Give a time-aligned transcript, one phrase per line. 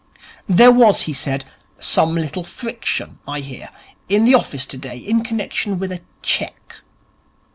[0.49, 1.45] 'There was,' he said,
[1.79, 3.69] 'some little friction, I hear,
[4.09, 6.77] in the office today in connection with a cheque.'